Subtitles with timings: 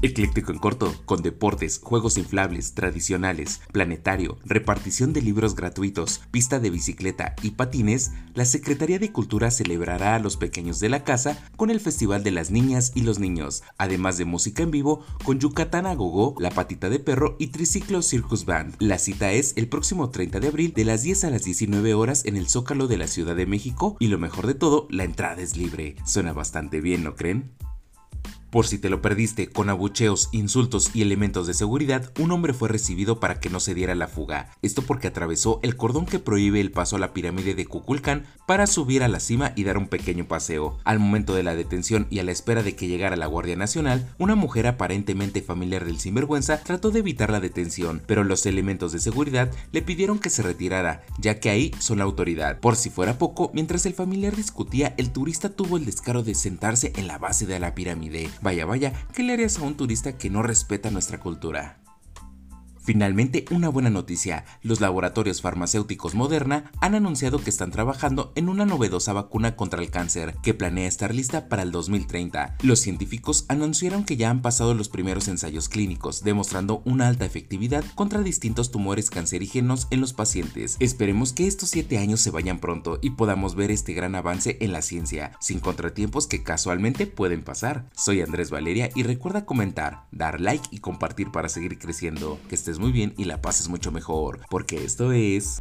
[0.00, 6.70] Ecléctico en corto, con deportes, juegos inflables, tradicionales, planetario, repartición de libros gratuitos, pista de
[6.70, 11.70] bicicleta y patines, la Secretaría de Cultura celebrará a los pequeños de la casa con
[11.70, 15.86] el Festival de las Niñas y los Niños, además de música en vivo con Yucatán
[15.86, 18.76] a Gogo, La Patita de Perro y Triciclo Circus Band.
[18.78, 22.24] La cita es el próximo 30 de abril de las 10 a las 19 horas
[22.24, 25.42] en el Zócalo de la Ciudad de México y lo mejor de todo, la entrada
[25.42, 25.96] es libre.
[26.04, 27.50] Suena bastante bien, ¿no creen?
[28.58, 32.68] Por si te lo perdiste, con abucheos, insultos y elementos de seguridad, un hombre fue
[32.68, 34.50] recibido para que no se diera la fuga.
[34.62, 38.66] Esto porque atravesó el cordón que prohíbe el paso a la pirámide de Kukulcán para
[38.66, 40.76] subir a la cima y dar un pequeño paseo.
[40.82, 44.12] Al momento de la detención y a la espera de que llegara la Guardia Nacional,
[44.18, 48.98] una mujer aparentemente familiar del sinvergüenza trató de evitar la detención, pero los elementos de
[48.98, 52.58] seguridad le pidieron que se retirara, ya que ahí son la autoridad.
[52.58, 56.92] Por si fuera poco, mientras el familiar discutía, el turista tuvo el descaro de sentarse
[56.96, 58.28] en la base de la pirámide.
[58.48, 61.76] Vaya, vaya, ¿qué le harías a un turista que no respeta nuestra cultura?
[62.88, 64.46] Finalmente, una buena noticia.
[64.62, 69.90] Los laboratorios farmacéuticos Moderna han anunciado que están trabajando en una novedosa vacuna contra el
[69.90, 72.56] cáncer que planea estar lista para el 2030.
[72.62, 77.84] Los científicos anunciaron que ya han pasado los primeros ensayos clínicos, demostrando una alta efectividad
[77.94, 80.78] contra distintos tumores cancerígenos en los pacientes.
[80.80, 84.72] Esperemos que estos 7 años se vayan pronto y podamos ver este gran avance en
[84.72, 87.90] la ciencia, sin contratiempos que casualmente pueden pasar.
[87.94, 92.40] Soy Andrés Valeria y recuerda comentar, dar like y compartir para seguir creciendo.
[92.48, 95.58] Que estés muy bien y la pases mucho mejor, porque esto es...